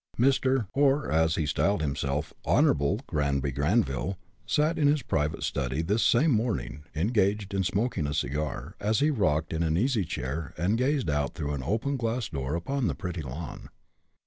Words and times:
Mr. 0.17 0.65
or, 0.73 1.11
as 1.11 1.35
he 1.35 1.45
styled 1.45 1.83
himself, 1.83 2.33
Honorable 2.43 3.01
Granby 3.05 3.51
Greyville 3.51 4.17
sat 4.47 4.79
in 4.79 4.87
his 4.87 5.03
private 5.03 5.43
study 5.43 5.83
this 5.83 6.01
same 6.01 6.31
morning, 6.31 6.85
engaged 6.95 7.53
in 7.53 7.63
smoking 7.63 8.07
a 8.07 8.13
cigar, 8.15 8.73
as 8.79 8.99
he 8.99 9.11
rocked 9.11 9.53
in 9.53 9.61
an 9.61 9.77
easy 9.77 10.03
chair 10.03 10.55
and 10.57 10.75
gazed 10.79 11.07
out 11.07 11.35
through 11.35 11.53
an 11.53 11.61
open 11.61 11.97
glass 11.97 12.29
door 12.29 12.55
upon 12.55 12.87
the 12.87 12.95
pretty 12.95 13.21
lawn. 13.21 13.69